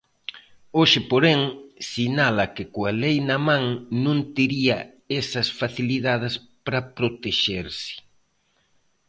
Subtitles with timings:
[0.77, 1.41] Hoxe, porén,
[1.91, 3.63] sinala que coa lei na man
[4.05, 4.77] non tería
[5.21, 6.33] esas facilidades
[6.65, 7.93] para protexerse.